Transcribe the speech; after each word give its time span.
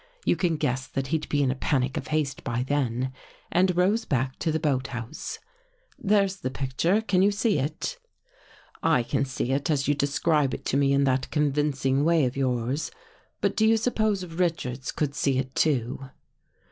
You 0.25 0.35
can 0.35 0.57
guess 0.57 0.87
that 0.87 1.07
he'd 1.13 1.29
be 1.29 1.43
in 1.43 1.51
a 1.51 1.55
panic 1.55 1.95
of 1.95 2.07
haste 2.07 2.43
by 2.43 2.63
then, 2.63 3.13
and 3.51 3.77
rows 3.77 4.03
back 4.03 4.39
to 4.39 4.51
the 4.51 4.59
boathouse. 4.59 5.37
There's 5.99 6.37
the 6.37 6.49
picture! 6.49 7.01
Can 7.01 7.21
you 7.21 7.29
see 7.29 7.59
it?"" 7.59 7.99
I 8.97 9.03
can 9.03 9.25
see 9.25 9.51
it, 9.51 9.69
as 9.69 9.87
you 9.87 9.93
describe 9.93 10.55
it 10.55 10.65
to 10.65 10.75
me 10.75 10.91
in 10.91 11.03
that 11.03 11.29
convincing 11.29 12.03
way 12.03 12.25
of 12.25 12.35
yours. 12.35 12.89
But 13.41 13.55
do 13.55 13.63
you 13.63 13.77
suppose 13.77 14.25
Richards 14.25 14.91
could 14.91 15.13
see 15.13 15.37
it, 15.37 15.53
too?" 15.53 16.09